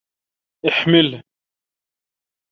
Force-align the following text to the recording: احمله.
احمله. 0.69 1.17